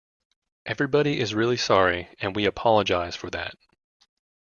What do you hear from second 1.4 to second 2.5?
sorry and we